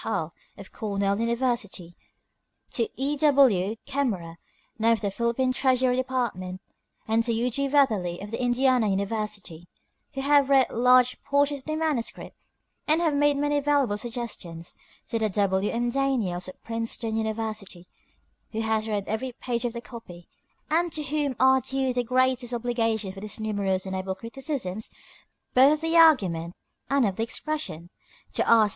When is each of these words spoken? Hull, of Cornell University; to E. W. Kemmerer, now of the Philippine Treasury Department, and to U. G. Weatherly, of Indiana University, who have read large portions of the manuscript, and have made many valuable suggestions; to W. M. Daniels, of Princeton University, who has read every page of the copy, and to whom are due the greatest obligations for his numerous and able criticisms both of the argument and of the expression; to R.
Hull, 0.03 0.33
of 0.57 0.71
Cornell 0.71 1.19
University; 1.19 1.95
to 2.71 2.89
E. 2.99 3.15
W. 3.17 3.75
Kemmerer, 3.85 4.37
now 4.79 4.93
of 4.93 5.01
the 5.01 5.11
Philippine 5.11 5.53
Treasury 5.53 5.95
Department, 5.95 6.59
and 7.07 7.23
to 7.23 7.31
U. 7.31 7.51
G. 7.51 7.67
Weatherly, 7.69 8.19
of 8.19 8.33
Indiana 8.33 8.87
University, 8.87 9.67
who 10.15 10.21
have 10.21 10.49
read 10.49 10.71
large 10.71 11.21
portions 11.21 11.59
of 11.59 11.65
the 11.67 11.75
manuscript, 11.75 12.35
and 12.87 12.99
have 12.99 13.13
made 13.13 13.37
many 13.37 13.59
valuable 13.59 13.95
suggestions; 13.95 14.73
to 15.07 15.19
W. 15.19 15.69
M. 15.69 15.91
Daniels, 15.91 16.47
of 16.47 16.63
Princeton 16.63 17.15
University, 17.15 17.87
who 18.53 18.61
has 18.61 18.89
read 18.89 19.07
every 19.07 19.31
page 19.33 19.65
of 19.65 19.73
the 19.73 19.81
copy, 19.81 20.27
and 20.71 20.91
to 20.93 21.03
whom 21.03 21.35
are 21.39 21.61
due 21.61 21.93
the 21.93 22.03
greatest 22.03 22.55
obligations 22.55 23.13
for 23.13 23.21
his 23.21 23.39
numerous 23.39 23.85
and 23.85 23.95
able 23.95 24.15
criticisms 24.15 24.89
both 25.53 25.73
of 25.73 25.81
the 25.81 25.95
argument 25.95 26.55
and 26.89 27.05
of 27.05 27.17
the 27.17 27.21
expression; 27.23 27.91
to 28.33 28.43
R. 28.51 28.67